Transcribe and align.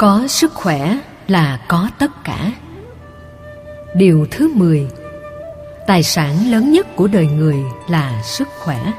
Có 0.00 0.26
sức 0.28 0.54
khỏe 0.54 0.98
là 1.28 1.58
có 1.68 1.88
tất 1.98 2.24
cả. 2.24 2.52
Điều 3.94 4.26
thứ 4.30 4.52
10 4.54 4.88
Tài 5.86 6.02
sản 6.02 6.50
lớn 6.50 6.72
nhất 6.72 6.96
của 6.96 7.06
đời 7.06 7.26
người 7.26 7.56
là 7.88 8.22
sức 8.22 8.48
khỏe. 8.58 8.92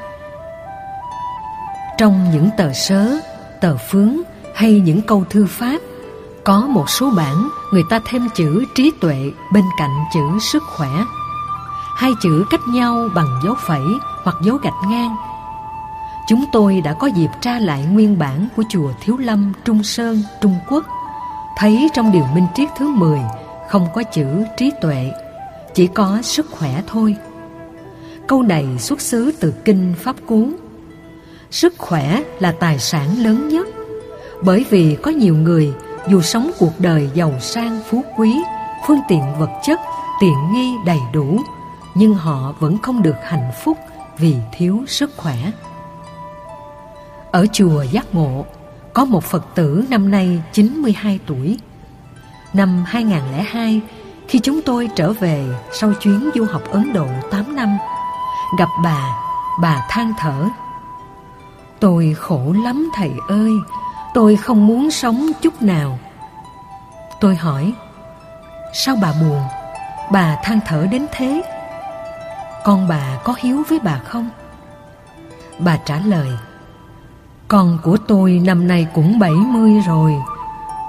Trong 1.98 2.30
những 2.32 2.50
tờ 2.56 2.72
sớ, 2.72 3.16
tờ 3.60 3.76
phướng 3.90 4.16
hay 4.54 4.80
những 4.80 5.02
câu 5.02 5.24
thư 5.30 5.46
pháp, 5.46 5.78
có 6.44 6.60
một 6.60 6.90
số 6.90 7.10
bản 7.16 7.48
người 7.72 7.82
ta 7.90 8.00
thêm 8.04 8.28
chữ 8.34 8.64
trí 8.74 8.92
tuệ 9.00 9.32
bên 9.52 9.64
cạnh 9.78 9.96
chữ 10.14 10.38
sức 10.52 10.62
khỏe. 10.62 11.04
Hai 11.96 12.10
chữ 12.22 12.44
cách 12.50 12.68
nhau 12.68 13.08
bằng 13.14 13.40
dấu 13.44 13.54
phẩy 13.66 13.84
hoặc 14.24 14.36
dấu 14.44 14.56
gạch 14.56 14.90
ngang. 14.90 15.16
Chúng 16.26 16.44
tôi 16.52 16.80
đã 16.80 16.94
có 16.94 17.06
dịp 17.06 17.30
tra 17.40 17.58
lại 17.58 17.84
nguyên 17.84 18.18
bản 18.18 18.48
của 18.56 18.62
chùa 18.68 18.92
Thiếu 19.00 19.16
Lâm, 19.16 19.52
Trung 19.64 19.82
Sơn, 19.82 20.22
Trung 20.40 20.58
Quốc. 20.68 20.84
Thấy 21.56 21.90
trong 21.94 22.12
điều 22.12 22.24
minh 22.34 22.46
triết 22.54 22.68
thứ 22.76 22.88
10 22.88 23.20
không 23.68 23.86
có 23.94 24.02
chữ 24.02 24.44
trí 24.56 24.72
tuệ, 24.80 25.12
chỉ 25.74 25.86
có 25.86 26.22
sức 26.22 26.50
khỏe 26.50 26.82
thôi. 26.86 27.16
Câu 28.26 28.42
này 28.42 28.66
xuất 28.78 29.00
xứ 29.00 29.32
từ 29.40 29.54
Kinh 29.64 29.94
Pháp 29.98 30.16
Cú. 30.26 30.48
Sức 31.50 31.74
khỏe 31.78 32.22
là 32.38 32.52
tài 32.52 32.78
sản 32.78 33.22
lớn 33.22 33.48
nhất, 33.48 33.68
bởi 34.42 34.64
vì 34.70 34.96
có 35.02 35.10
nhiều 35.10 35.36
người 35.36 35.72
dù 36.08 36.20
sống 36.20 36.50
cuộc 36.58 36.72
đời 36.78 37.10
giàu 37.14 37.32
sang 37.40 37.80
phú 37.88 38.04
quý, 38.16 38.42
phương 38.86 39.00
tiện 39.08 39.22
vật 39.38 39.50
chất, 39.62 39.80
tiện 40.20 40.34
nghi 40.52 40.74
đầy 40.86 41.00
đủ, 41.12 41.40
nhưng 41.94 42.14
họ 42.14 42.54
vẫn 42.58 42.78
không 42.78 43.02
được 43.02 43.16
hạnh 43.22 43.50
phúc 43.64 43.78
vì 44.18 44.36
thiếu 44.52 44.84
sức 44.86 45.10
khỏe. 45.16 45.36
Ở 47.30 47.46
chùa 47.52 47.82
Giác 47.82 48.14
Ngộ, 48.14 48.44
có 48.94 49.04
một 49.04 49.24
Phật 49.24 49.54
tử 49.54 49.84
năm 49.90 50.10
nay 50.10 50.42
92 50.52 51.18
tuổi. 51.26 51.58
Năm 52.52 52.84
2002, 52.86 53.80
khi 54.28 54.38
chúng 54.38 54.62
tôi 54.62 54.88
trở 54.96 55.12
về 55.12 55.46
sau 55.72 55.92
chuyến 55.92 56.30
du 56.34 56.44
học 56.44 56.62
Ấn 56.70 56.92
Độ 56.92 57.06
8 57.30 57.56
năm, 57.56 57.78
gặp 58.58 58.68
bà, 58.84 59.16
bà 59.62 59.86
than 59.90 60.12
thở. 60.18 60.48
Tôi 61.80 62.16
khổ 62.18 62.54
lắm 62.64 62.90
thầy 62.94 63.10
ơi, 63.28 63.50
tôi 64.14 64.36
không 64.36 64.66
muốn 64.66 64.90
sống 64.90 65.30
chút 65.42 65.62
nào. 65.62 65.98
Tôi 67.20 67.36
hỏi, 67.36 67.72
sao 68.74 68.96
bà 69.02 69.12
buồn, 69.20 69.42
bà 70.12 70.36
than 70.44 70.60
thở 70.66 70.86
đến 70.90 71.06
thế? 71.12 71.42
Con 72.64 72.88
bà 72.88 73.18
có 73.24 73.34
hiếu 73.38 73.62
với 73.68 73.78
bà 73.78 73.98
không? 73.98 74.28
Bà 75.58 75.76
trả 75.76 75.98
lời, 75.98 76.28
con 77.52 77.78
của 77.82 77.96
tôi 77.96 78.40
năm 78.44 78.68
nay 78.68 78.86
cũng 78.94 79.18
70 79.18 79.80
rồi, 79.86 80.14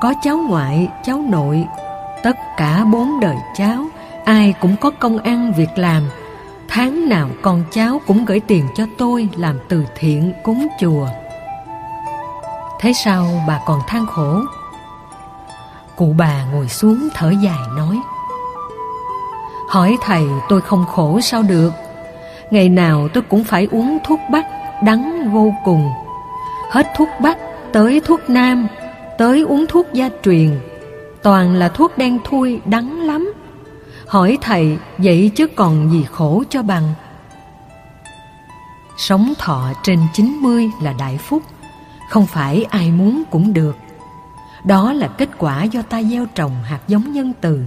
có 0.02 0.14
cháu 0.22 0.38
ngoại, 0.38 0.88
cháu 1.04 1.24
nội, 1.30 1.68
tất 2.24 2.38
cả 2.58 2.86
bốn 2.92 3.20
đời 3.20 3.36
cháu, 3.56 3.86
ai 4.26 4.54
cũng 4.62 4.76
có 4.82 4.92
công 5.00 5.18
ăn 5.18 5.54
việc 5.54 5.70
làm. 5.76 6.04
Tháng 6.68 7.10
nào 7.10 7.30
con 7.42 7.64
cháu 7.72 8.02
cũng 8.08 8.26
gửi 8.26 8.40
tiền 8.40 8.68
cho 8.76 8.86
tôi 8.98 9.30
làm 9.36 9.60
từ 9.70 9.86
thiện 9.96 10.34
cúng 10.44 10.68
chùa. 10.80 11.08
Thế 12.80 12.94
sao 12.94 13.28
bà 13.48 13.60
còn 13.66 13.80
than 13.88 14.06
khổ? 14.06 14.42
Cụ 15.96 16.16
bà 16.18 16.46
ngồi 16.46 16.68
xuống 16.68 17.10
thở 17.16 17.34
dài 17.44 17.60
nói 17.78 18.00
Hỏi 19.70 19.98
thầy 20.02 20.24
tôi 20.50 20.62
không 20.62 20.86
khổ 20.86 21.22
sao 21.22 21.44
được 21.44 21.74
Ngày 22.52 22.70
nào 22.70 23.08
tôi 23.14 23.24
cũng 23.30 23.44
phải 23.44 23.68
uống 23.72 23.98
thuốc 24.04 24.20
bắc 24.32 24.46
đắng 24.84 25.32
vô 25.34 25.54
cùng 25.66 25.94
Hết 26.74 26.88
thuốc 26.96 27.10
bắc 27.22 27.38
tới 27.74 28.02
thuốc 28.06 28.30
nam 28.30 28.68
Tới 29.18 29.42
uống 29.42 29.66
thuốc 29.70 29.88
gia 29.94 30.10
truyền. 30.24 30.60
Toàn 31.24 31.56
là 31.56 31.70
thuốc 31.70 31.98
đen 31.98 32.20
thui 32.26 32.62
đắng 32.66 33.02
lắm. 33.02 33.34
Hỏi 34.08 34.38
thầy 34.42 34.78
vậy 34.98 35.32
chứ 35.36 35.48
còn 35.48 35.92
gì 35.92 36.06
khổ 36.12 36.44
cho 36.50 36.62
bằng? 36.62 36.94
Sống 38.98 39.34
thọ 39.38 39.72
trên 39.84 40.00
90 40.14 40.70
là 40.82 40.94
đại 41.00 41.18
phúc 41.18 41.44
Không 42.10 42.26
phải 42.26 42.66
ai 42.70 42.92
muốn 42.92 43.24
cũng 43.32 43.54
được. 43.54 43.78
Đó 44.64 44.94
là 44.94 45.08
kết 45.08 45.30
quả 45.38 45.64
do 45.64 45.82
ta 45.82 46.04
gieo 46.04 46.26
trồng 46.36 46.64
hạt 46.64 46.80
giống 46.88 47.14
nhân 47.14 47.34
từ, 47.42 47.62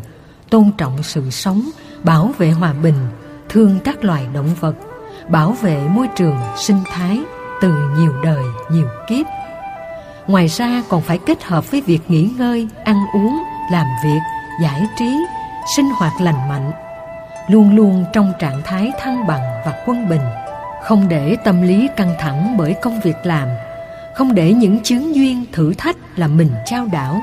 tôn 0.51 0.71
trọng 0.79 1.03
sự 1.03 1.31
sống, 1.31 1.71
bảo 2.05 2.31
vệ 2.39 2.51
hòa 2.51 2.73
bình, 2.83 3.09
thương 3.49 3.79
các 3.85 4.05
loài 4.05 4.27
động 4.35 4.51
vật, 4.61 4.75
bảo 5.29 5.51
vệ 5.51 5.89
môi 5.89 6.09
trường, 6.17 6.37
sinh 6.57 6.81
thái 6.87 7.21
từ 7.61 7.75
nhiều 7.99 8.13
đời, 8.23 8.45
nhiều 8.71 8.89
kiếp. 9.09 9.27
Ngoài 10.27 10.47
ra 10.49 10.83
còn 10.89 11.03
phải 11.03 11.19
kết 11.27 11.45
hợp 11.45 11.71
với 11.71 11.81
việc 11.81 12.01
nghỉ 12.09 12.29
ngơi, 12.39 12.69
ăn 12.85 12.97
uống, 13.15 13.43
làm 13.73 13.87
việc, 14.05 14.21
giải 14.63 14.87
trí, 14.99 15.27
sinh 15.77 15.91
hoạt 15.99 16.13
lành 16.21 16.49
mạnh, 16.49 16.73
luôn 17.49 17.77
luôn 17.77 18.05
trong 18.13 18.33
trạng 18.39 18.63
thái 18.65 18.93
thăng 18.99 19.27
bằng 19.27 19.43
và 19.67 19.73
quân 19.87 20.09
bình, 20.09 20.21
không 20.83 21.09
để 21.09 21.37
tâm 21.45 21.63
lý 21.63 21.89
căng 21.97 22.15
thẳng 22.19 22.57
bởi 22.57 22.75
công 22.83 23.01
việc 23.01 23.17
làm, 23.25 23.49
không 24.15 24.35
để 24.35 24.53
những 24.53 24.83
chướng 24.83 25.15
duyên 25.15 25.45
thử 25.53 25.75
thách 25.79 25.97
làm 26.17 26.37
mình 26.37 26.51
trao 26.65 26.87
đảo. 26.93 27.21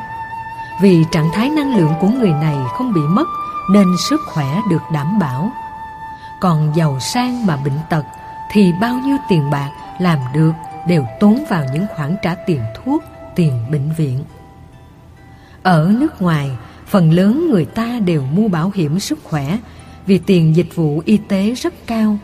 Vì 0.81 1.05
trạng 1.11 1.29
thái 1.33 1.49
năng 1.49 1.75
lượng 1.75 1.93
của 1.99 2.07
người 2.07 2.31
này 2.31 2.55
không 2.77 2.93
bị 2.93 3.01
mất 3.01 3.27
nên 3.71 3.87
sức 4.09 4.19
khỏe 4.27 4.59
được 4.69 4.81
đảm 4.93 5.19
bảo. 5.19 5.51
Còn 6.41 6.73
giàu 6.75 6.99
sang 6.99 7.45
mà 7.45 7.57
bệnh 7.57 7.79
tật 7.89 8.03
thì 8.51 8.73
bao 8.81 8.95
nhiêu 8.95 9.17
tiền 9.29 9.49
bạc 9.51 9.69
làm 9.99 10.19
được 10.33 10.51
đều 10.87 11.05
tốn 11.19 11.43
vào 11.49 11.65
những 11.73 11.85
khoản 11.95 12.15
trả 12.21 12.35
tiền 12.35 12.61
thuốc 12.75 13.03
tiền 13.35 13.53
bệnh 13.71 13.91
viện 13.97 14.23
ở 15.63 15.93
nước 15.99 16.21
ngoài 16.21 16.51
phần 16.87 17.11
lớn 17.11 17.47
người 17.51 17.65
ta 17.65 17.99
đều 18.05 18.21
mua 18.21 18.47
bảo 18.47 18.71
hiểm 18.75 18.99
sức 18.99 19.19
khỏe 19.23 19.57
vì 20.05 20.17
tiền 20.17 20.55
dịch 20.55 20.75
vụ 20.75 21.01
y 21.05 21.17
tế 21.17 21.53
rất 21.53 21.73
cao 21.87 22.17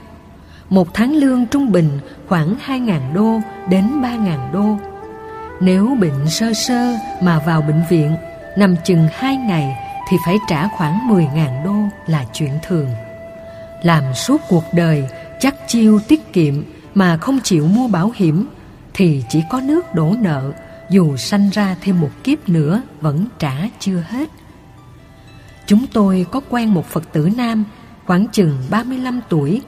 một 0.69 0.93
tháng 0.93 1.13
lương 1.13 1.45
trung 1.45 1.71
bình 1.71 1.99
khoảng 2.27 2.55
2.000 2.65 3.13
đô 3.13 3.39
đến 3.69 4.01
3.000 4.01 4.51
đô. 4.51 4.77
Nếu 5.61 5.97
bệnh 6.01 6.29
sơ 6.29 6.53
sơ 6.53 6.95
mà 7.21 7.39
vào 7.39 7.61
bệnh 7.61 7.83
viện, 7.89 8.15
nằm 8.57 8.75
chừng 8.85 9.07
2 9.13 9.35
ngày 9.35 9.77
thì 10.09 10.17
phải 10.25 10.37
trả 10.47 10.67
khoảng 10.67 11.09
10.000 11.09 11.63
đô 11.63 11.75
là 12.07 12.25
chuyện 12.33 12.59
thường. 12.67 12.89
Làm 13.83 14.03
suốt 14.13 14.41
cuộc 14.49 14.63
đời 14.73 15.05
chắc 15.39 15.55
chiêu 15.67 15.99
tiết 16.07 16.33
kiệm 16.33 16.63
mà 16.95 17.17
không 17.17 17.39
chịu 17.43 17.67
mua 17.67 17.87
bảo 17.87 18.11
hiểm 18.15 18.47
thì 18.93 19.23
chỉ 19.29 19.43
có 19.49 19.61
nước 19.61 19.95
đổ 19.95 20.15
nợ 20.19 20.51
dù 20.89 21.17
sanh 21.17 21.49
ra 21.49 21.75
thêm 21.81 22.01
một 22.01 22.11
kiếp 22.23 22.49
nữa 22.49 22.81
vẫn 23.01 23.25
trả 23.39 23.55
chưa 23.79 24.03
hết. 24.09 24.29
Chúng 25.65 25.85
tôi 25.93 26.25
có 26.31 26.41
quen 26.49 26.73
một 26.73 26.85
Phật 26.85 27.03
tử 27.13 27.29
nam 27.37 27.63
khoảng 28.05 28.27
chừng 28.27 28.57
35 28.69 29.21
tuổi 29.29 29.61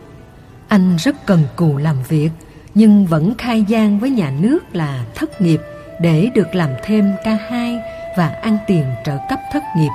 anh 0.71 0.95
rất 0.95 1.25
cần 1.25 1.43
cù 1.55 1.77
làm 1.77 1.95
việc 2.09 2.29
nhưng 2.73 3.05
vẫn 3.05 3.35
khai 3.38 3.63
gian 3.63 3.99
với 3.99 4.09
nhà 4.09 4.33
nước 4.39 4.59
là 4.75 5.05
thất 5.15 5.41
nghiệp 5.41 5.61
để 6.01 6.29
được 6.35 6.55
làm 6.55 6.69
thêm 6.83 7.11
ca 7.23 7.38
hai 7.49 7.79
và 8.17 8.27
ăn 8.27 8.57
tiền 8.67 8.85
trợ 9.05 9.17
cấp 9.29 9.39
thất 9.51 9.63
nghiệp. 9.77 9.91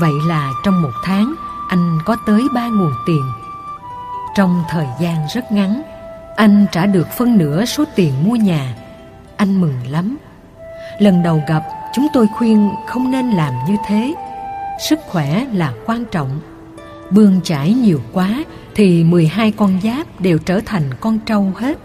Vậy 0.00 0.12
là 0.28 0.50
trong 0.64 0.82
một 0.82 0.92
tháng 1.04 1.34
anh 1.68 1.98
có 2.04 2.16
tới 2.26 2.42
ba 2.54 2.68
nguồn 2.68 2.92
tiền. 3.06 3.32
Trong 4.34 4.64
thời 4.68 4.86
gian 5.00 5.26
rất 5.34 5.52
ngắn, 5.52 5.82
anh 6.36 6.66
trả 6.72 6.86
được 6.86 7.08
phân 7.18 7.38
nửa 7.38 7.64
số 7.64 7.84
tiền 7.94 8.12
mua 8.24 8.36
nhà. 8.36 8.74
Anh 9.36 9.60
mừng 9.60 9.74
lắm. 9.90 10.16
Lần 10.98 11.22
đầu 11.22 11.42
gặp, 11.48 11.62
chúng 11.94 12.06
tôi 12.12 12.26
khuyên 12.38 12.70
không 12.86 13.10
nên 13.10 13.30
làm 13.30 13.54
như 13.68 13.76
thế. 13.86 14.14
Sức 14.88 15.00
khỏe 15.08 15.46
là 15.52 15.72
quan 15.86 16.04
trọng. 16.04 16.40
Bươn 17.10 17.40
chải 17.44 17.74
nhiều 17.74 18.00
quá 18.12 18.44
thì 18.74 19.04
12 19.04 19.52
con 19.52 19.80
giáp 19.82 20.20
đều 20.20 20.38
trở 20.38 20.60
thành 20.66 20.82
con 21.00 21.18
trâu 21.18 21.52
hết. 21.56 21.78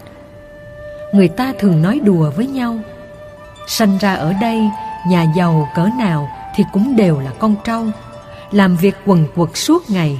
Người 1.12 1.28
ta 1.28 1.52
thường 1.58 1.82
nói 1.82 2.00
đùa 2.04 2.30
với 2.36 2.46
nhau. 2.46 2.78
Sanh 3.66 3.98
ra 3.98 4.14
ở 4.14 4.32
đây, 4.40 4.70
nhà 5.08 5.26
giàu 5.36 5.68
cỡ 5.74 5.88
nào 5.98 6.28
thì 6.56 6.64
cũng 6.72 6.96
đều 6.96 7.20
là 7.20 7.30
con 7.38 7.54
trâu, 7.64 7.84
làm 8.50 8.76
việc 8.76 8.96
quần 9.06 9.26
quật 9.34 9.50
suốt 9.54 9.90
ngày. 9.90 10.18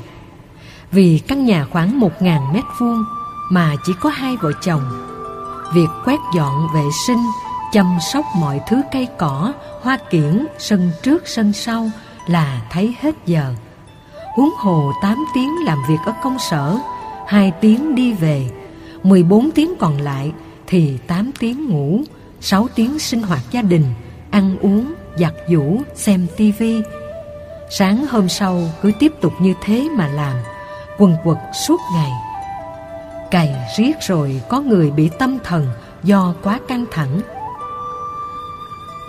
Vì 0.92 1.18
căn 1.18 1.44
nhà 1.44 1.66
khoảng 1.70 2.00
1.000 2.00 2.52
mét 2.52 2.64
vuông 2.80 3.04
mà 3.50 3.74
chỉ 3.86 3.92
có 4.00 4.10
hai 4.10 4.36
vợ 4.36 4.52
chồng. 4.60 4.82
Việc 5.74 5.88
quét 6.04 6.18
dọn 6.34 6.66
vệ 6.74 6.84
sinh, 7.06 7.24
chăm 7.72 7.98
sóc 8.12 8.24
mọi 8.36 8.60
thứ 8.68 8.82
cây 8.92 9.08
cỏ, 9.18 9.52
hoa 9.82 9.98
kiển, 10.10 10.46
sân 10.58 10.90
trước 11.02 11.28
sân 11.28 11.52
sau 11.52 11.90
là 12.26 12.62
thấy 12.70 12.94
hết 13.00 13.14
giờ 13.26 13.54
huống 14.38 14.54
hồ 14.56 14.92
8 15.00 15.24
tiếng 15.34 15.64
làm 15.64 15.78
việc 15.88 15.98
ở 16.06 16.12
công 16.22 16.38
sở, 16.38 16.78
2 17.26 17.52
tiếng 17.60 17.94
đi 17.94 18.12
về, 18.12 18.50
14 19.02 19.50
tiếng 19.50 19.74
còn 19.78 20.00
lại 20.00 20.32
thì 20.66 20.98
8 21.06 21.30
tiếng 21.38 21.68
ngủ, 21.68 22.00
6 22.40 22.68
tiếng 22.74 22.98
sinh 22.98 23.22
hoạt 23.22 23.40
gia 23.50 23.62
đình, 23.62 23.84
ăn 24.30 24.56
uống, 24.60 24.94
giặt 25.16 25.34
giũ, 25.48 25.80
xem 25.94 26.26
tivi. 26.36 26.82
Sáng 27.70 28.06
hôm 28.06 28.28
sau 28.28 28.62
cứ 28.82 28.92
tiếp 28.98 29.12
tục 29.20 29.32
như 29.40 29.54
thế 29.60 29.88
mà 29.96 30.08
làm, 30.08 30.36
quần 30.98 31.16
quật 31.24 31.38
suốt 31.66 31.80
ngày. 31.94 32.12
Cày 33.30 33.54
riết 33.76 33.96
rồi 34.00 34.42
có 34.48 34.60
người 34.60 34.90
bị 34.90 35.10
tâm 35.18 35.38
thần 35.44 35.66
do 36.02 36.34
quá 36.42 36.60
căng 36.68 36.84
thẳng. 36.90 37.20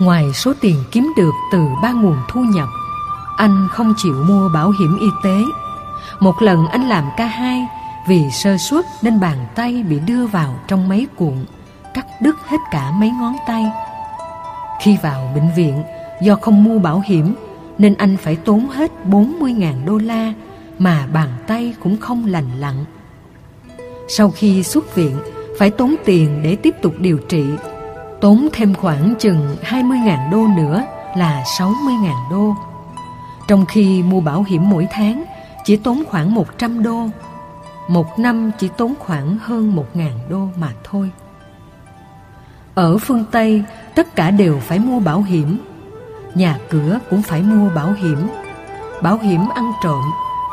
Ngoài 0.00 0.24
số 0.34 0.52
tiền 0.60 0.84
kiếm 0.92 1.12
được 1.16 1.32
từ 1.52 1.66
ba 1.82 1.92
nguồn 1.92 2.16
thu 2.28 2.40
nhập, 2.40 2.68
anh 3.36 3.68
không 3.70 3.94
chịu 3.96 4.24
mua 4.28 4.48
bảo 4.48 4.72
hiểm 4.80 4.98
y 5.00 5.06
tế. 5.24 5.42
Một 6.20 6.42
lần 6.42 6.66
anh 6.66 6.88
làm 6.88 7.04
ca 7.16 7.26
hai 7.26 7.66
vì 8.08 8.30
sơ 8.30 8.56
suất 8.56 8.84
nên 9.02 9.20
bàn 9.20 9.46
tay 9.54 9.82
bị 9.82 9.98
đưa 9.98 10.26
vào 10.26 10.54
trong 10.68 10.88
máy 10.88 11.06
cuộn, 11.16 11.44
cắt 11.94 12.06
đứt 12.22 12.36
hết 12.46 12.58
cả 12.70 12.90
mấy 12.90 13.10
ngón 13.10 13.36
tay. 13.46 13.64
Khi 14.80 14.96
vào 15.02 15.32
bệnh 15.34 15.50
viện, 15.56 15.82
do 16.22 16.36
không 16.36 16.64
mua 16.64 16.78
bảo 16.78 17.02
hiểm 17.06 17.34
nên 17.78 17.94
anh 17.94 18.16
phải 18.16 18.36
tốn 18.36 18.68
hết 18.68 18.90
40.000 19.10 19.84
đô 19.84 19.98
la 19.98 20.32
mà 20.78 21.06
bàn 21.12 21.28
tay 21.46 21.74
cũng 21.82 21.96
không 21.96 22.26
lành 22.26 22.50
lặn. 22.58 22.84
Sau 24.12 24.30
khi 24.30 24.62
xuất 24.62 24.94
viện, 24.94 25.16
phải 25.58 25.70
tốn 25.70 25.94
tiền 26.04 26.40
để 26.42 26.56
tiếp 26.56 26.74
tục 26.82 26.94
điều 26.98 27.18
trị, 27.18 27.44
tốn 28.20 28.48
thêm 28.52 28.74
khoảng 28.74 29.14
chừng 29.18 29.56
20.000 29.62 30.30
đô 30.30 30.46
nữa 30.56 30.84
là 31.16 31.44
60.000 31.58 32.30
đô. 32.30 32.54
Trong 33.48 33.66
khi 33.66 34.02
mua 34.02 34.20
bảo 34.20 34.42
hiểm 34.42 34.70
mỗi 34.70 34.88
tháng 34.90 35.24
chỉ 35.64 35.76
tốn 35.76 36.02
khoảng 36.08 36.34
100 36.34 36.82
đô, 36.82 37.06
một 37.88 38.18
năm 38.18 38.50
chỉ 38.58 38.68
tốn 38.76 38.94
khoảng 38.98 39.38
hơn 39.38 39.76
1.000 39.94 40.10
đô 40.28 40.48
mà 40.60 40.72
thôi. 40.84 41.10
Ở 42.74 42.98
phương 42.98 43.24
Tây, 43.30 43.62
tất 43.94 44.16
cả 44.16 44.30
đều 44.30 44.60
phải 44.60 44.78
mua 44.78 45.00
bảo 45.00 45.22
hiểm. 45.22 45.58
Nhà 46.34 46.58
cửa 46.70 46.98
cũng 47.10 47.22
phải 47.22 47.42
mua 47.42 47.70
bảo 47.70 47.92
hiểm. 47.92 48.28
Bảo 49.02 49.18
hiểm 49.18 49.48
ăn 49.54 49.72
trộm, 49.82 50.02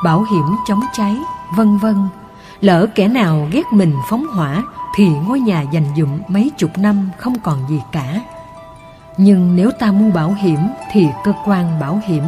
bảo 0.04 0.26
hiểm 0.32 0.46
chống 0.68 0.82
cháy, 0.94 1.18
vân 1.56 1.78
vân. 1.78 1.96
Lỡ 2.62 2.88
kẻ 2.96 3.08
nào 3.08 3.48
ghét 3.52 3.64
mình 3.72 3.94
phóng 4.10 4.28
hỏa 4.28 4.64
thì 4.96 5.10
ngôi 5.10 5.40
nhà 5.40 5.62
dành 5.72 5.86
dụm 5.98 6.20
mấy 6.28 6.52
chục 6.58 6.78
năm 6.78 7.10
không 7.18 7.40
còn 7.40 7.68
gì 7.70 7.82
cả. 7.92 8.22
Nhưng 9.18 9.56
nếu 9.56 9.72
ta 9.72 9.92
mua 9.92 10.12
bảo 10.12 10.36
hiểm 10.42 10.60
thì 10.92 11.08
cơ 11.24 11.34
quan 11.46 11.80
bảo 11.80 12.02
hiểm 12.06 12.24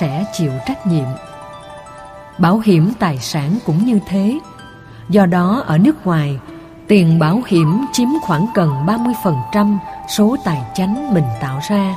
sẽ 0.00 0.24
chịu 0.32 0.50
trách 0.66 0.86
nhiệm. 0.86 1.06
Bảo 2.38 2.58
hiểm 2.58 2.92
tài 2.98 3.18
sản 3.18 3.58
cũng 3.66 3.84
như 3.84 3.98
thế. 4.06 4.38
Do 5.08 5.26
đó 5.26 5.62
ở 5.66 5.78
nước 5.78 6.06
ngoài, 6.06 6.38
tiền 6.88 7.18
bảo 7.18 7.42
hiểm 7.46 7.84
chiếm 7.92 8.08
khoảng 8.22 8.46
gần 8.54 8.86
30% 9.52 9.78
số 10.08 10.36
tài 10.44 10.62
chánh 10.74 11.14
mình 11.14 11.24
tạo 11.40 11.60
ra. 11.68 11.94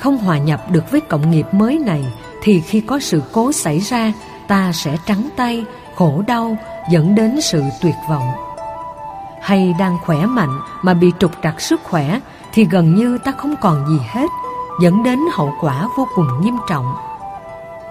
Không 0.00 0.18
hòa 0.18 0.38
nhập 0.38 0.70
được 0.70 0.90
với 0.90 1.00
cộng 1.00 1.30
nghiệp 1.30 1.46
mới 1.52 1.78
này 1.78 2.04
thì 2.42 2.60
khi 2.60 2.80
có 2.80 2.98
sự 3.00 3.22
cố 3.32 3.52
xảy 3.52 3.78
ra, 3.78 4.12
ta 4.48 4.72
sẽ 4.72 4.96
trắng 5.06 5.28
tay, 5.36 5.64
khổ 5.96 6.22
đau, 6.26 6.56
dẫn 6.90 7.14
đến 7.14 7.40
sự 7.40 7.62
tuyệt 7.82 7.94
vọng. 8.08 8.32
Hay 9.42 9.74
đang 9.78 9.98
khỏe 10.04 10.26
mạnh 10.26 10.60
mà 10.82 10.94
bị 10.94 11.12
trục 11.18 11.32
trặc 11.42 11.60
sức 11.60 11.80
khỏe 11.84 12.20
thì 12.52 12.66
gần 12.70 12.94
như 12.94 13.18
ta 13.18 13.32
không 13.32 13.54
còn 13.60 13.86
gì 13.88 13.98
hết, 14.08 14.26
dẫn 14.82 15.02
đến 15.02 15.18
hậu 15.32 15.52
quả 15.60 15.88
vô 15.96 16.08
cùng 16.14 16.40
nghiêm 16.40 16.56
trọng. 16.68 16.94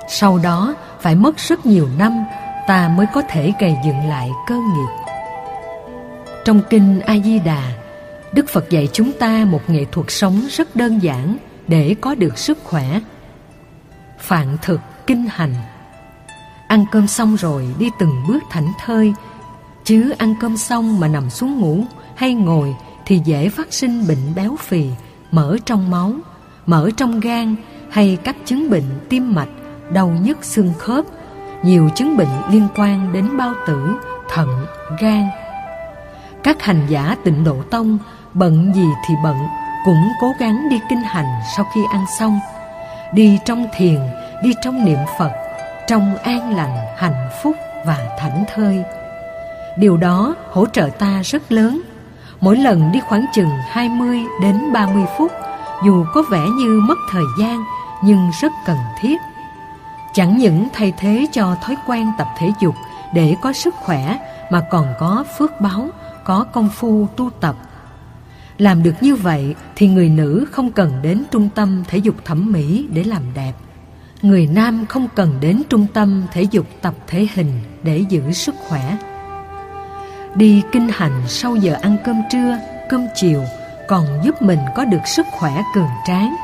Sau 0.08 0.38
đó 0.38 0.76
phải 1.00 1.16
mất 1.16 1.38
rất 1.38 1.66
nhiều 1.66 1.88
năm 1.98 2.26
ta 2.68 2.90
mới 2.90 3.06
có 3.14 3.22
thể 3.30 3.54
gầy 3.60 3.78
dựng 3.86 4.10
lại 4.10 4.32
cơ 4.48 4.56
nghiệp. 4.56 5.12
Trong 6.46 6.62
kinh 6.70 7.02
A 7.02 7.18
Di 7.18 7.40
Đà, 7.40 7.72
Đức 8.34 8.46
Phật 8.50 8.70
dạy 8.70 8.90
chúng 8.94 9.12
ta 9.12 9.46
một 9.46 9.70
nghệ 9.70 9.86
thuật 9.92 10.06
sống 10.10 10.42
rất 10.50 10.76
đơn 10.76 11.00
giản 11.04 11.38
để 11.68 11.96
có 12.02 12.16
được 12.16 12.38
sức 12.38 12.58
khỏe. 12.64 13.00
Phạn 14.20 14.58
thực 14.62 14.82
kinh 15.08 15.28
hành. 15.30 15.54
Ăn 16.68 16.86
cơm 16.92 17.08
xong 17.08 17.36
rồi 17.36 17.68
đi 17.80 17.90
từng 18.00 18.24
bước 18.28 18.44
thảnh 18.50 18.74
thơi, 18.86 19.14
chứ 19.84 20.14
ăn 20.18 20.36
cơm 20.40 20.58
xong 20.58 21.00
mà 21.00 21.08
nằm 21.08 21.30
xuống 21.30 21.60
ngủ 21.60 21.84
hay 22.16 22.34
ngồi 22.34 22.76
thì 23.06 23.22
dễ 23.26 23.50
phát 23.50 23.74
sinh 23.74 24.08
bệnh 24.08 24.36
béo 24.36 24.56
phì, 24.60 24.90
mỡ 25.32 25.58
trong 25.66 25.92
máu, 25.92 26.14
mỡ 26.66 26.90
trong 26.98 27.20
gan 27.20 27.56
hay 27.90 28.18
các 28.24 28.36
chứng 28.46 28.70
bệnh 28.70 29.00
tim 29.10 29.36
mạch, 29.36 29.50
đau 29.94 30.08
nhức 30.08 30.44
xương 30.44 30.74
khớp, 30.80 31.06
nhiều 31.64 31.90
chứng 31.96 32.18
bệnh 32.18 32.52
liên 32.52 32.68
quan 32.76 33.14
đến 33.14 33.38
bao 33.38 33.54
tử, 33.68 33.96
thận, 34.30 34.66
gan. 35.00 35.28
Các 36.44 36.62
hành 36.62 36.86
giả 36.90 37.16
tịnh 37.24 37.44
độ 37.44 37.58
tông 37.72 37.98
bận 38.34 38.74
gì 38.76 38.88
thì 39.08 39.14
bận 39.24 39.38
cũng 39.86 40.12
cố 40.22 40.34
gắng 40.40 40.70
đi 40.70 40.80
kinh 40.90 41.02
hành 41.02 41.42
sau 41.56 41.66
khi 41.76 41.82
ăn 41.92 42.06
xong, 42.20 42.40
đi 43.14 43.40
trong 43.46 43.66
thiền, 43.76 44.00
đi 44.44 44.54
trong 44.64 44.86
niệm 44.86 45.00
Phật, 45.20 45.32
trong 45.88 46.18
an 46.18 46.56
lành, 46.56 46.78
hạnh 46.98 47.30
phúc 47.44 47.56
và 47.86 48.16
thảnh 48.20 48.44
thơi. 48.56 48.84
Điều 49.78 49.98
đó 49.98 50.36
hỗ 50.52 50.66
trợ 50.66 50.90
ta 51.00 51.22
rất 51.24 51.52
lớn. 51.52 51.82
Mỗi 52.40 52.58
lần 52.58 52.92
đi 52.92 53.00
khoảng 53.00 53.26
chừng 53.34 53.50
20 53.70 54.20
đến 54.42 54.74
30 54.74 55.04
phút, 55.18 55.32
dù 55.86 56.06
có 56.14 56.24
vẻ 56.32 56.40
như 56.58 56.82
mất 56.88 56.98
thời 57.12 57.24
gian 57.40 57.64
nhưng 58.04 58.32
rất 58.42 58.52
cần 58.66 58.78
thiết. 59.00 59.22
Chẳng 60.14 60.38
những 60.38 60.68
thay 60.74 60.94
thế 60.98 61.26
cho 61.32 61.56
thói 61.62 61.76
quen 61.88 62.12
tập 62.18 62.28
thể 62.38 62.52
dục 62.60 62.76
để 63.14 63.36
có 63.42 63.54
sức 63.54 63.76
khỏe 63.76 64.20
mà 64.52 64.62
còn 64.72 64.94
có 65.00 65.24
phước 65.38 65.62
báo, 65.62 65.90
có 66.24 66.46
công 66.54 66.70
phu 66.70 67.08
tu 67.16 67.30
tập. 67.30 67.56
Làm 68.58 68.84
được 68.84 68.94
như 69.02 69.16
vậy 69.16 69.56
thì 69.76 69.88
người 69.88 70.10
nữ 70.10 70.46
không 70.52 70.72
cần 70.72 71.02
đến 71.02 71.24
trung 71.32 71.50
tâm 71.56 71.84
thể 71.88 71.98
dục 71.98 72.16
thẩm 72.26 72.52
mỹ 72.52 72.88
để 72.90 73.04
làm 73.04 73.22
đẹp. 73.36 73.54
Người 74.22 74.48
nam 74.48 74.86
không 74.90 75.08
cần 75.16 75.38
đến 75.42 75.62
trung 75.70 75.88
tâm 75.94 76.24
thể 76.32 76.42
dục 76.42 76.66
tập 76.82 76.94
thể 77.08 77.28
hình 77.34 77.52
để 77.84 78.04
giữ 78.10 78.32
sức 78.32 78.56
khỏe. 78.68 78.98
Đi 80.36 80.62
kinh 80.72 80.90
hành 80.90 81.24
sau 81.28 81.56
giờ 81.56 81.78
ăn 81.82 81.98
cơm 82.06 82.22
trưa, 82.32 82.58
cơm 82.90 83.08
chiều 83.16 83.44
còn 83.88 84.06
giúp 84.24 84.42
mình 84.42 84.60
có 84.76 84.86
được 84.86 85.08
sức 85.16 85.26
khỏe 85.32 85.64
cường 85.76 85.90
tráng. 86.06 86.36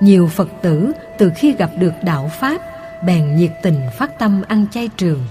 Nhiều 0.00 0.28
Phật 0.28 0.48
tử 0.62 0.92
từ 1.18 1.32
khi 1.36 1.52
gặp 1.52 1.70
được 1.78 1.92
đạo 2.02 2.30
Pháp 2.40 2.60
bèn 3.04 3.36
nhiệt 3.36 3.52
tình 3.62 3.80
phát 3.98 4.18
tâm 4.18 4.42
ăn 4.48 4.66
chay 4.70 4.88
trường. 4.96 5.24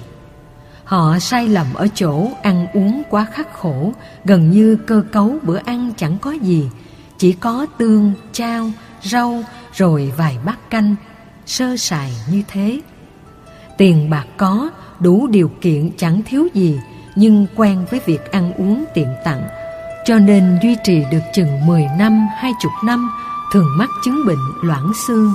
Họ 0.84 1.20
sai 1.20 1.48
lầm 1.48 1.74
ở 1.74 1.88
chỗ 1.94 2.28
ăn 2.44 2.68
uống 2.74 3.04
quá 3.10 3.26
khắc 3.34 3.54
khổ, 3.54 3.94
gần 4.26 4.52
như 4.52 4.76
cơ 4.88 5.04
cấu 5.12 5.36
bữa 5.42 5.60
ăn 5.66 5.92
chẳng 5.98 6.18
có 6.22 6.32
gì, 6.32 6.70
chỉ 7.18 7.32
có 7.32 7.66
tương, 7.78 8.14
chao, 8.32 8.72
rau 9.04 9.44
rồi 9.74 10.14
vài 10.18 10.38
bát 10.46 10.70
canh, 10.70 10.96
sơ 11.46 11.78
sài 11.78 12.12
như 12.32 12.42
thế. 12.48 12.80
Tiền 13.78 14.10
bạc 14.10 14.26
có, 14.38 14.70
đủ 15.00 15.28
điều 15.28 15.52
kiện 15.62 15.92
chẳng 15.98 16.22
thiếu 16.26 16.48
gì, 16.54 16.80
nhưng 17.16 17.48
quen 17.56 17.86
với 17.92 18.00
việc 18.06 18.32
ăn 18.32 18.54
uống 18.54 18.86
tiện 18.94 19.08
tặng, 19.24 19.44
cho 20.06 20.20
nên 20.20 20.60
duy 20.64 20.76
trì 20.84 21.04
được 21.12 21.22
chừng 21.34 21.66
10 21.66 21.86
năm, 22.00 22.28
20 22.36 22.72
năm, 22.86 23.12
thường 23.54 23.68
mắc 23.78 23.90
chứng 24.06 24.26
bệnh 24.28 24.38
loãng 24.62 24.92
xương, 25.08 25.34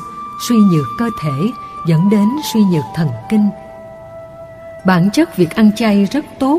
suy 0.48 0.56
nhược 0.56 0.86
cơ 0.98 1.10
thể, 1.22 1.50
dẫn 1.86 2.10
đến 2.10 2.28
suy 2.52 2.60
nhược 2.60 2.84
thần 2.94 3.08
kinh. 3.30 3.50
Bản 4.86 5.10
chất 5.10 5.36
việc 5.36 5.50
ăn 5.50 5.70
chay 5.76 6.04
rất 6.04 6.24
tốt 6.38 6.58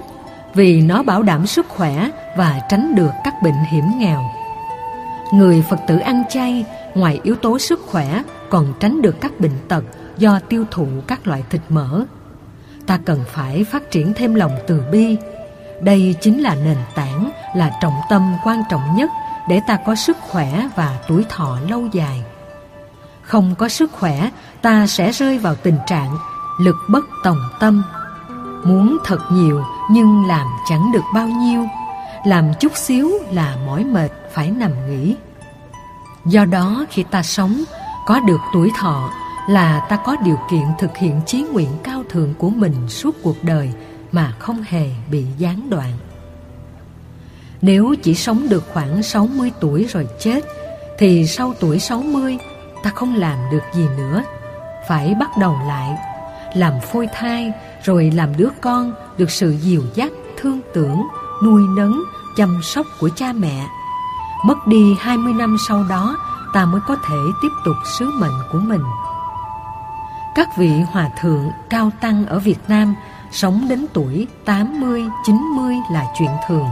vì 0.54 0.82
nó 0.82 1.04
bảo 1.04 1.24
đảm 1.24 1.48
sức 1.48 1.70
khỏe 1.70 2.10
và 2.38 2.62
tránh 2.70 2.96
được 2.96 3.12
các 3.24 3.34
bệnh 3.44 3.64
hiểm 3.72 3.86
nghèo. 3.98 4.24
Người 5.34 5.64
Phật 5.70 5.80
tử 5.88 5.98
ăn 5.98 6.24
chay 6.30 6.66
ngoài 6.96 7.20
yếu 7.24 7.36
tố 7.36 7.60
sức 7.60 7.80
khỏe 7.88 8.24
còn 8.52 8.74
tránh 8.80 9.02
được 9.02 9.16
các 9.22 9.40
bệnh 9.40 9.68
tật 9.68 9.84
do 10.18 10.40
tiêu 10.50 10.66
thụ 10.72 10.88
các 11.08 11.28
loại 11.28 11.44
thịt 11.50 11.62
mỡ. 11.70 12.04
Ta 12.86 13.00
cần 13.06 13.24
phải 13.28 13.64
phát 13.64 13.92
triển 13.92 14.14
thêm 14.14 14.36
lòng 14.36 14.52
từ 14.68 14.84
bi. 14.92 15.18
Đây 15.82 16.16
chính 16.22 16.42
là 16.42 16.56
nền 16.56 16.78
tảng, 16.96 17.32
là 17.56 17.72
trọng 17.82 17.96
tâm 18.10 18.36
quan 18.44 18.64
trọng 18.70 18.96
nhất 18.96 19.10
để 19.50 19.62
ta 19.68 19.78
có 19.86 19.96
sức 19.96 20.18
khỏe 20.22 20.70
và 20.76 21.00
tuổi 21.08 21.26
thọ 21.30 21.58
lâu 21.70 21.88
dài. 21.92 22.24
Không 23.22 23.56
có 23.56 23.70
sức 23.70 23.92
khỏe, 23.92 24.30
ta 24.62 24.88
sẽ 24.88 25.12
rơi 25.12 25.38
vào 25.38 25.56
tình 25.56 25.78
trạng 25.88 26.18
lực 26.60 26.76
bất 26.90 27.06
tòng 27.24 27.40
tâm. 27.60 27.84
Muốn 28.64 28.98
thật 29.06 29.20
nhiều 29.32 29.64
nhưng 29.92 30.26
làm 30.28 30.48
chẳng 30.70 30.92
được 30.94 31.04
bao 31.14 31.28
nhiêu, 31.28 31.66
làm 32.26 32.46
chút 32.60 32.78
xíu 32.78 33.12
là 33.32 33.58
mỏi 33.66 33.84
mệt 33.84 34.12
phải 34.34 34.52
nằm 34.52 34.72
nghỉ. 34.90 35.16
Do 36.26 36.46
đó 36.46 36.86
khi 36.90 37.04
ta 37.04 37.24
sống, 37.24 37.64
có 38.06 38.20
được 38.20 38.40
tuổi 38.54 38.72
thọ 38.80 39.10
là 39.50 39.80
ta 39.90 39.96
có 39.96 40.16
điều 40.24 40.38
kiện 40.52 40.64
thực 40.80 40.98
hiện 40.98 41.22
chí 41.26 41.42
nguyện 41.42 41.70
cao 41.84 42.04
thượng 42.10 42.34
của 42.38 42.50
mình 42.50 42.74
suốt 42.88 43.16
cuộc 43.24 43.44
đời 43.44 43.72
mà 44.12 44.34
không 44.40 44.64
hề 44.68 44.90
bị 45.12 45.26
gián 45.38 45.70
đoạn. 45.70 45.94
Nếu 47.62 47.96
chỉ 48.04 48.16
sống 48.16 48.50
được 48.50 48.64
khoảng 48.74 49.04
60 49.04 49.52
tuổi 49.60 49.86
rồi 49.90 50.08
chết, 50.20 50.46
thì 50.98 51.28
sau 51.28 51.54
tuổi 51.60 51.80
60 51.80 52.38
ta 52.84 52.90
không 52.90 53.16
làm 53.16 53.38
được 53.52 53.64
gì 53.74 53.86
nữa 53.98 54.24
phải 54.88 55.16
bắt 55.20 55.30
đầu 55.38 55.58
lại 55.68 55.98
làm 56.54 56.74
phôi 56.92 57.08
thai 57.14 57.52
rồi 57.84 58.12
làm 58.16 58.38
đứa 58.38 58.50
con 58.62 58.94
được 59.18 59.32
sự 59.32 59.56
dìu 59.62 59.82
dắt 59.96 60.12
thương 60.38 60.60
tưởng 60.74 61.08
nuôi 61.44 61.62
nấng 61.78 62.04
chăm 62.38 62.60
sóc 62.64 62.86
của 63.00 63.10
cha 63.16 63.34
mẹ 63.34 63.68
mất 64.46 64.68
đi 64.68 64.96
20 65.00 65.34
năm 65.34 65.58
sau 65.68 65.84
đó 65.90 66.18
ta 66.54 66.66
mới 66.66 66.82
có 66.88 66.96
thể 66.96 67.18
tiếp 67.42 67.52
tục 67.66 67.76
sứ 68.00 68.12
mệnh 68.20 68.40
của 68.52 68.60
mình 68.60 68.82
các 70.36 70.58
vị 70.58 70.70
hòa 70.92 71.10
thượng 71.22 71.52
cao 71.70 71.92
tăng 72.02 72.26
ở 72.26 72.40
Việt 72.40 72.60
Nam 72.68 72.96
sống 73.32 73.66
đến 73.70 73.86
tuổi 73.94 74.28
80, 74.46 75.04
90 75.26 75.76
là 75.92 76.06
chuyện 76.20 76.30
thường. 76.48 76.70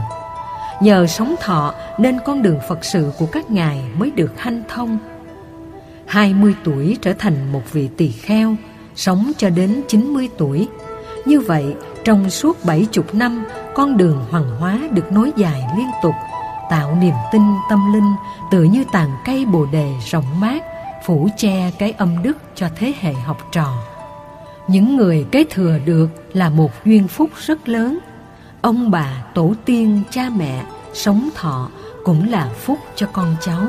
Nhờ 0.82 1.06
sống 1.06 1.34
thọ 1.40 1.74
nên 1.98 2.18
con 2.26 2.42
đường 2.42 2.58
Phật 2.68 2.84
sự 2.84 3.12
của 3.18 3.26
các 3.26 3.50
ngài 3.50 3.82
mới 3.98 4.10
được 4.10 4.40
hanh 4.40 4.62
thông. 4.68 4.98
20 6.06 6.54
tuổi 6.64 6.96
trở 7.02 7.12
thành 7.12 7.52
một 7.52 7.72
vị 7.72 7.88
tỳ 7.96 8.08
kheo, 8.08 8.56
sống 8.94 9.32
cho 9.38 9.50
đến 9.50 9.82
90 9.88 10.28
tuổi. 10.38 10.68
Như 11.24 11.40
vậy, 11.40 11.74
trong 12.04 12.30
suốt 12.30 12.64
70 12.64 13.04
năm, 13.12 13.44
con 13.74 13.96
đường 13.96 14.24
hoàng 14.30 14.56
hóa 14.58 14.78
được 14.90 15.12
nối 15.12 15.32
dài 15.36 15.62
liên 15.76 15.90
tục, 16.02 16.14
tạo 16.70 16.96
niềm 17.00 17.14
tin 17.32 17.42
tâm 17.70 17.92
linh 17.92 18.14
tựa 18.50 18.62
như 18.62 18.84
tàn 18.92 19.10
cây 19.24 19.44
bồ 19.44 19.66
đề 19.66 19.94
rộng 20.10 20.40
mát, 20.40 20.62
phủ 21.06 21.28
che 21.36 21.70
cái 21.78 21.92
âm 21.92 22.22
đức 22.22 22.38
cho 22.54 22.68
thế 22.76 22.92
hệ 23.00 23.12
học 23.12 23.38
trò. 23.52 23.74
Những 24.68 24.96
người 24.96 25.26
kế 25.32 25.44
thừa 25.50 25.78
được 25.84 26.08
là 26.32 26.50
một 26.50 26.70
duyên 26.84 27.08
phúc 27.08 27.30
rất 27.46 27.68
lớn. 27.68 27.98
Ông 28.60 28.90
bà, 28.90 29.06
tổ 29.34 29.54
tiên, 29.64 30.02
cha 30.10 30.30
mẹ, 30.36 30.62
sống 30.94 31.28
thọ 31.34 31.68
cũng 32.04 32.30
là 32.30 32.50
phúc 32.64 32.78
cho 32.96 33.06
con 33.12 33.36
cháu. 33.40 33.62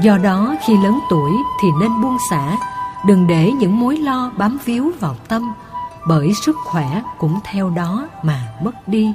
Do 0.00 0.18
đó 0.18 0.56
khi 0.66 0.76
lớn 0.76 1.00
tuổi 1.10 1.32
thì 1.62 1.68
nên 1.80 2.02
buông 2.02 2.16
xả, 2.30 2.56
đừng 3.06 3.26
để 3.26 3.52
những 3.52 3.80
mối 3.80 3.96
lo 3.96 4.32
bám 4.36 4.58
víu 4.64 4.92
vào 5.00 5.14
tâm, 5.28 5.54
bởi 6.08 6.32
sức 6.46 6.56
khỏe 6.64 7.02
cũng 7.18 7.40
theo 7.44 7.70
đó 7.70 8.08
mà 8.22 8.40
mất 8.62 8.88
đi. 8.88 9.12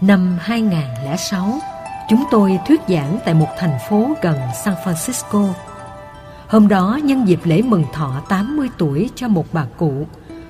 Năm 0.00 0.36
2006, 0.40 1.58
chúng 2.08 2.24
tôi 2.30 2.58
thuyết 2.66 2.80
giảng 2.88 3.18
tại 3.24 3.34
một 3.34 3.48
thành 3.58 3.78
phố 3.88 4.08
gần 4.22 4.38
San 4.64 4.74
Francisco. 4.84 5.52
Hôm 6.48 6.68
đó 6.68 6.98
nhân 7.04 7.28
dịp 7.28 7.40
lễ 7.44 7.62
mừng 7.62 7.84
thọ 7.92 8.22
80 8.28 8.68
tuổi 8.78 9.10
cho 9.14 9.28
một 9.28 9.46
bà 9.52 9.64
cụ, 9.76 10.06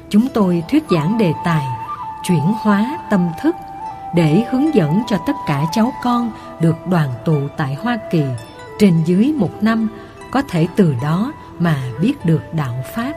chúng 0.09 0.29
tôi 0.35 0.63
thuyết 0.71 0.85
giảng 0.91 1.19
đề 1.19 1.33
tài 1.45 1.65
chuyển 2.23 2.53
hóa 2.61 2.99
tâm 3.11 3.29
thức 3.41 3.57
để 4.15 4.45
hướng 4.51 4.75
dẫn 4.75 5.03
cho 5.09 5.19
tất 5.27 5.37
cả 5.47 5.65
cháu 5.73 5.93
con 6.03 6.33
được 6.61 6.87
đoàn 6.87 7.09
tụ 7.25 7.39
tại 7.57 7.75
Hoa 7.75 7.99
Kỳ 8.11 8.25
trên 8.79 8.95
dưới 9.05 9.33
một 9.37 9.63
năm 9.63 9.89
có 10.31 10.43
thể 10.43 10.67
từ 10.77 10.95
đó 11.03 11.33
mà 11.59 11.77
biết 12.01 12.25
được 12.25 12.43
đạo 12.55 12.75
Pháp. 12.95 13.13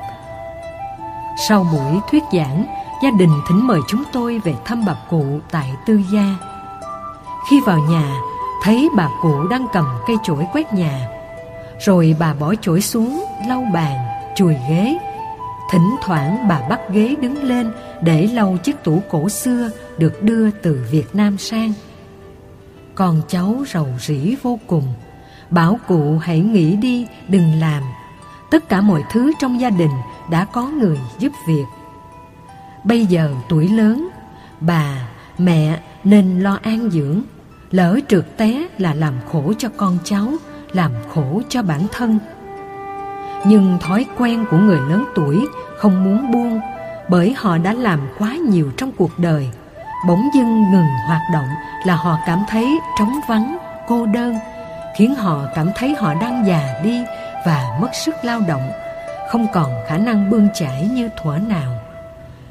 Sau 1.37 1.67
buổi 1.71 1.99
thuyết 2.11 2.23
giảng, 2.33 2.65
gia 3.03 3.09
đình 3.11 3.41
thỉnh 3.47 3.67
mời 3.67 3.79
chúng 3.87 4.03
tôi 4.13 4.39
về 4.43 4.55
thăm 4.65 4.85
bà 4.85 4.95
cụ 5.09 5.25
tại 5.51 5.75
Tư 5.85 6.01
Gia. 6.13 6.35
Khi 7.49 7.61
vào 7.65 7.79
nhà, 7.79 8.15
thấy 8.63 8.89
bà 8.95 9.09
cụ 9.21 9.47
đang 9.47 9.67
cầm 9.73 9.85
cây 10.07 10.15
chổi 10.23 10.45
quét 10.53 10.73
nhà. 10.73 11.07
Rồi 11.79 12.15
bà 12.19 12.33
bỏ 12.33 12.53
chổi 12.61 12.81
xuống, 12.81 13.25
lau 13.47 13.63
bàn, 13.73 13.97
chùi 14.35 14.55
ghế. 14.69 14.97
Thỉnh 15.71 15.95
thoảng 16.01 16.47
bà 16.47 16.61
bắt 16.69 16.79
ghế 16.89 17.15
đứng 17.21 17.43
lên 17.43 17.71
để 18.01 18.27
lau 18.27 18.57
chiếc 18.63 18.83
tủ 18.83 19.01
cổ 19.09 19.29
xưa 19.29 19.69
được 19.97 20.23
đưa 20.23 20.51
từ 20.51 20.85
Việt 20.91 21.15
Nam 21.15 21.37
sang. 21.37 21.73
Con 22.95 23.21
cháu 23.27 23.55
rầu 23.73 23.87
rĩ 23.99 24.35
vô 24.43 24.59
cùng, 24.67 24.93
bảo 25.49 25.79
cụ 25.87 26.17
hãy 26.17 26.39
nghỉ 26.39 26.75
đi, 26.75 27.07
đừng 27.27 27.59
làm. 27.59 27.83
Tất 28.51 28.69
cả 28.69 28.81
mọi 28.81 29.03
thứ 29.11 29.31
trong 29.39 29.61
gia 29.61 29.69
đình 29.69 29.91
đã 30.29 30.45
có 30.45 30.61
người 30.67 30.99
giúp 31.19 31.31
việc. 31.47 31.65
Bây 32.83 33.05
giờ 33.05 33.33
tuổi 33.49 33.69
lớn, 33.69 34.09
bà, 34.59 35.07
mẹ 35.37 35.79
nên 36.03 36.39
lo 36.39 36.59
an 36.63 36.89
dưỡng. 36.91 37.21
Lỡ 37.71 37.99
trượt 38.07 38.37
té 38.37 38.67
là 38.77 38.93
làm 38.93 39.13
khổ 39.31 39.53
cho 39.57 39.69
con 39.77 39.97
cháu, 40.03 40.27
làm 40.71 40.91
khổ 41.13 41.41
cho 41.49 41.63
bản 41.63 41.81
thân. 41.91 42.19
Nhưng 43.45 43.77
thói 43.81 44.05
quen 44.17 44.45
của 44.51 44.57
người 44.57 44.79
lớn 44.79 45.05
tuổi 45.15 45.47
không 45.77 46.03
muốn 46.03 46.31
buông 46.31 46.61
bởi 47.09 47.33
họ 47.37 47.57
đã 47.57 47.73
làm 47.73 47.99
quá 48.19 48.35
nhiều 48.49 48.71
trong 48.77 48.91
cuộc 48.91 49.19
đời. 49.19 49.49
Bỗng 50.07 50.29
dưng 50.35 50.71
ngừng 50.71 50.87
hoạt 51.07 51.21
động 51.33 51.47
là 51.85 51.95
họ 51.95 52.17
cảm 52.25 52.43
thấy 52.49 52.79
trống 52.99 53.19
vắng, 53.27 53.57
cô 53.87 54.05
đơn, 54.05 54.35
khiến 54.97 55.15
họ 55.15 55.41
cảm 55.55 55.69
thấy 55.75 55.95
họ 55.99 56.13
đang 56.13 56.45
già 56.47 56.81
đi 56.83 57.03
và 57.45 57.77
mất 57.81 57.89
sức 58.05 58.15
lao 58.23 58.39
động, 58.47 58.71
không 59.31 59.47
còn 59.53 59.71
khả 59.87 59.97
năng 59.97 60.29
bươn 60.29 60.47
chải 60.53 60.87
như 60.87 61.09
thuở 61.23 61.37
nào. 61.37 61.79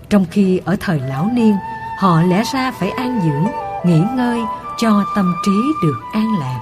Trong 0.08 0.24
khi 0.30 0.60
ở 0.64 0.76
thời 0.80 1.00
lão 1.00 1.30
niên, 1.32 1.56
họ 1.98 2.22
lẽ 2.22 2.42
ra 2.52 2.72
phải 2.72 2.90
an 2.90 3.20
dưỡng, 3.24 3.52
nghỉ 3.84 4.00
ngơi 4.16 4.40
cho 4.78 5.04
tâm 5.16 5.34
trí 5.44 5.60
được 5.82 6.00
an 6.12 6.26
lạc. 6.40 6.60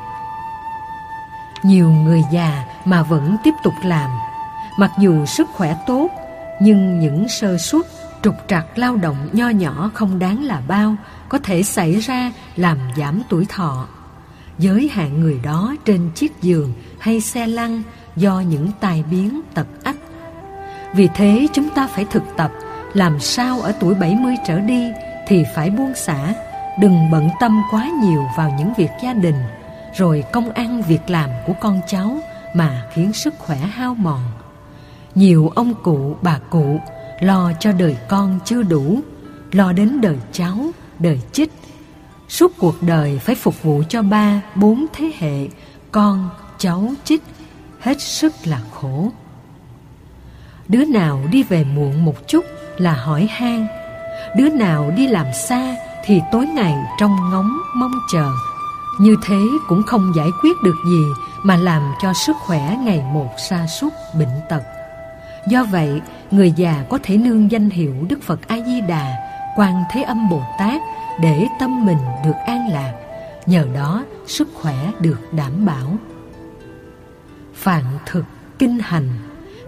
Nhiều 1.63 1.91
người 1.91 2.23
già 2.33 2.65
mà 2.85 3.03
vẫn 3.03 3.37
tiếp 3.45 3.55
tục 3.65 3.75
làm, 3.85 4.11
mặc 4.79 4.91
dù 4.99 5.27
sức 5.27 5.49
khỏe 5.53 5.77
tốt, 5.87 6.09
nhưng 6.61 7.01
những 7.01 7.29
sơ 7.29 7.59
suất, 7.59 7.87
trục 8.23 8.35
trặc 8.49 8.79
lao 8.79 8.97
động 8.97 9.29
nho 9.33 9.49
nhỏ 9.49 9.91
không 9.95 10.19
đáng 10.19 10.45
là 10.45 10.63
bao 10.69 10.97
có 11.29 11.39
thể 11.39 11.63
xảy 11.63 12.01
ra 12.01 12.33
làm 12.57 12.79
giảm 12.97 13.23
tuổi 13.29 13.47
thọ. 13.49 13.87
Giới 14.59 14.89
hạn 14.93 15.21
người 15.21 15.41
đó 15.43 15.75
trên 15.85 16.11
chiếc 16.15 16.43
giường 16.43 16.73
hay 16.99 17.21
xe 17.21 17.47
lăn 17.47 17.83
do 18.17 18.41
những 18.41 18.69
tai 18.81 19.05
biến 19.11 19.41
tật 19.55 19.67
ách. 19.85 19.97
Vì 20.93 21.09
thế 21.15 21.47
chúng 21.53 21.69
ta 21.69 21.87
phải 21.87 22.05
thực 22.11 22.23
tập 22.37 22.51
làm 22.95 23.21
sao 23.21 23.61
ở 23.61 23.73
tuổi 23.81 23.95
70 23.95 24.35
trở 24.47 24.61
đi 24.61 24.93
thì 25.27 25.45
phải 25.55 25.71
buông 25.71 25.95
xả, 25.95 26.35
đừng 26.81 27.11
bận 27.11 27.29
tâm 27.41 27.63
quá 27.71 27.89
nhiều 28.03 28.25
vào 28.37 28.55
những 28.59 28.75
việc 28.77 28.91
gia 29.03 29.13
đình, 29.13 29.43
rồi 29.95 30.25
công 30.33 30.53
ăn 30.53 30.83
việc 30.83 31.11
làm 31.11 31.31
của 31.47 31.53
con 31.61 31.81
cháu 31.87 32.19
mà 32.55 32.83
khiến 32.93 33.13
sức 33.13 33.35
khỏe 33.39 33.57
hao 33.57 33.95
mòn. 33.95 34.21
Nhiều 35.15 35.53
ông 35.55 35.75
cụ, 35.83 36.17
bà 36.23 36.39
cụ 36.51 36.81
lo 37.21 37.53
cho 37.61 37.73
đời 37.73 37.97
con 38.09 38.39
chưa 38.45 38.63
đủ, 38.63 39.01
lo 39.53 39.73
đến 39.73 40.01
đời 40.01 40.17
cháu, 40.33 40.57
đời 40.99 41.21
chích. 41.33 41.53
Suốt 42.29 42.53
cuộc 42.59 42.83
đời 42.83 43.19
phải 43.19 43.35
phục 43.35 43.63
vụ 43.63 43.83
cho 43.89 44.03
ba, 44.03 44.41
bốn 44.55 44.87
thế 44.93 45.11
hệ, 45.19 45.49
con, 45.93 46.31
cháu, 46.59 46.89
chích, 47.05 47.23
hết 47.81 48.01
sức 48.01 48.33
là 48.45 48.61
khổ. 48.75 49.11
Đứa 50.71 50.85
nào 50.85 51.21
đi 51.31 51.43
về 51.43 51.65
muộn 51.65 52.05
một 52.05 52.29
chút 52.29 52.45
là 52.77 52.95
hỏi 52.95 53.29
han. 53.31 53.67
Đứa 54.37 54.49
nào 54.49 54.91
đi 54.97 55.07
làm 55.07 55.27
xa 55.49 55.77
thì 56.05 56.21
tối 56.33 56.47
ngày 56.47 56.75
trong 56.99 57.17
ngóng 57.31 57.59
mong 57.77 57.93
chờ. 58.13 58.31
Như 59.01 59.17
thế 59.23 59.41
cũng 59.69 59.83
không 59.83 60.13
giải 60.17 60.29
quyết 60.43 60.57
được 60.65 60.77
gì 60.87 61.05
mà 61.43 61.57
làm 61.57 61.83
cho 62.03 62.13
sức 62.13 62.37
khỏe 62.37 62.77
ngày 62.81 63.03
một 63.13 63.29
sa 63.49 63.67
sút 63.67 63.93
bệnh 64.19 64.41
tật. 64.49 64.63
Do 65.47 65.65
vậy, 65.65 66.01
người 66.31 66.53
già 66.57 66.85
có 66.91 66.99
thể 67.03 67.17
nương 67.17 67.51
danh 67.51 67.71
hiệu 67.71 67.95
Đức 68.09 68.23
Phật 68.23 68.49
A-di-đà, 68.49 69.17
Quan 69.57 69.85
Thế 69.91 70.03
Âm 70.03 70.29
Bồ 70.29 70.43
Tát 70.59 70.83
để 71.21 71.47
tâm 71.61 71.87
mình 71.87 71.99
được 72.25 72.37
an 72.47 72.69
lạc, 72.73 72.93
nhờ 73.47 73.67
đó 73.75 74.05
sức 74.27 74.49
khỏe 74.55 74.91
được 75.01 75.21
đảm 75.33 75.67
bảo. 75.67 75.97
Phạn 77.55 77.85
thực 78.07 78.25
kinh 78.59 78.79
hành 78.79 79.09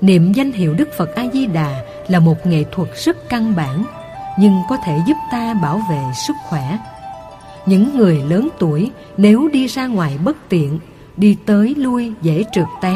Niệm 0.02 0.32
danh 0.32 0.52
hiệu 0.52 0.74
Đức 0.74 0.88
Phật 0.98 1.14
A-di-đà 1.14 1.84
là 2.08 2.18
một 2.18 2.46
nghệ 2.46 2.64
thuật 2.72 2.88
rất 3.04 3.28
căn 3.28 3.56
bản, 3.56 3.84
nhưng 4.38 4.62
có 4.68 4.76
thể 4.76 4.98
giúp 5.06 5.16
ta 5.30 5.54
bảo 5.54 5.80
vệ 5.90 6.00
sức 6.26 6.36
khỏe. 6.48 6.78
Những 7.66 7.96
người 7.96 8.22
lớn 8.22 8.48
tuổi 8.58 8.90
nếu 9.16 9.48
đi 9.52 9.66
ra 9.66 9.86
ngoài 9.86 10.18
bất 10.24 10.36
tiện, 10.48 10.78
đi 11.16 11.36
tới 11.46 11.74
lui 11.78 12.12
dễ 12.22 12.44
trượt 12.52 12.66
té, 12.80 12.94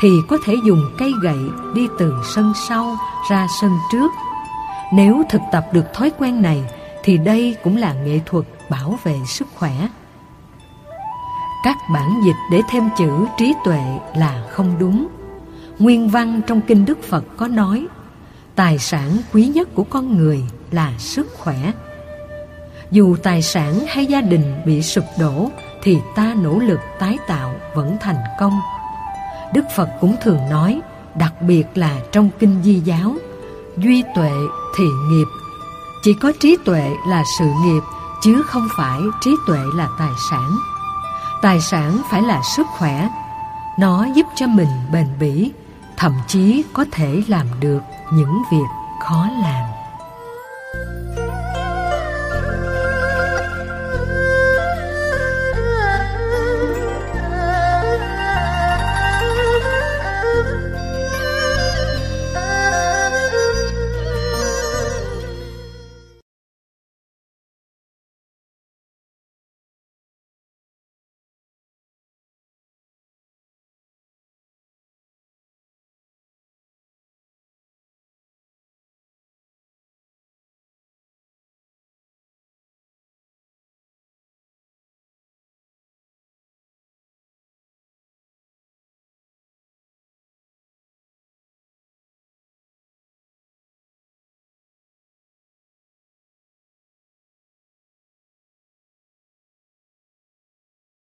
thì 0.00 0.08
có 0.28 0.38
thể 0.44 0.54
dùng 0.66 0.82
cây 0.98 1.12
gậy 1.22 1.38
đi 1.74 1.86
từ 1.98 2.14
sân 2.34 2.52
sau 2.68 2.96
ra 3.30 3.46
sân 3.60 3.70
trước. 3.92 4.12
Nếu 4.92 5.22
thực 5.30 5.42
tập 5.52 5.66
được 5.72 5.94
thói 5.94 6.10
quen 6.18 6.42
này, 6.42 6.64
thì 7.04 7.18
đây 7.18 7.56
cũng 7.64 7.76
là 7.76 7.92
nghệ 7.92 8.20
thuật 8.26 8.44
bảo 8.70 8.98
vệ 9.04 9.16
sức 9.26 9.48
khỏe. 9.54 9.88
Các 11.64 11.76
bản 11.92 12.20
dịch 12.24 12.36
để 12.52 12.60
thêm 12.70 12.88
chữ 12.98 13.26
trí 13.38 13.54
tuệ 13.64 13.98
là 14.14 14.44
không 14.50 14.74
đúng 14.78 15.08
Nguyên 15.78 16.08
văn 16.08 16.40
trong 16.46 16.60
Kinh 16.60 16.84
Đức 16.84 17.02
Phật 17.02 17.24
có 17.36 17.48
nói, 17.48 17.86
Tài 18.54 18.78
sản 18.78 19.16
quý 19.32 19.46
nhất 19.46 19.68
của 19.74 19.84
con 19.84 20.16
người 20.16 20.42
là 20.70 20.92
sức 20.98 21.26
khỏe. 21.38 21.72
Dù 22.90 23.16
tài 23.22 23.42
sản 23.42 23.80
hay 23.88 24.06
gia 24.06 24.20
đình 24.20 24.62
bị 24.66 24.82
sụp 24.82 25.04
đổ, 25.20 25.50
Thì 25.82 25.98
ta 26.16 26.34
nỗ 26.42 26.58
lực 26.58 26.80
tái 26.98 27.18
tạo 27.28 27.54
vẫn 27.74 27.96
thành 28.00 28.22
công. 28.40 28.60
Đức 29.54 29.64
Phật 29.76 29.88
cũng 30.00 30.16
thường 30.22 30.40
nói, 30.50 30.80
Đặc 31.14 31.42
biệt 31.42 31.64
là 31.74 32.00
trong 32.12 32.30
Kinh 32.38 32.62
Di 32.62 32.74
Giáo, 32.74 33.14
Duy 33.76 34.02
tuệ 34.14 34.32
thì 34.78 34.84
nghiệp. 35.10 35.26
Chỉ 36.02 36.14
có 36.14 36.32
trí 36.40 36.56
tuệ 36.64 36.90
là 37.08 37.24
sự 37.38 37.44
nghiệp, 37.64 37.82
Chứ 38.22 38.42
không 38.46 38.68
phải 38.76 39.00
trí 39.20 39.30
tuệ 39.46 39.60
là 39.74 39.88
tài 39.98 40.12
sản. 40.30 40.56
Tài 41.42 41.60
sản 41.60 42.02
phải 42.10 42.22
là 42.22 42.42
sức 42.56 42.66
khỏe. 42.66 43.08
Nó 43.78 44.06
giúp 44.14 44.26
cho 44.34 44.46
mình 44.46 44.68
bền 44.92 45.06
bỉ 45.20 45.52
thậm 45.98 46.12
chí 46.26 46.62
có 46.72 46.84
thể 46.92 47.22
làm 47.28 47.46
được 47.60 47.80
những 48.12 48.42
việc 48.52 48.66
khó 49.00 49.28
làm. 49.42 49.77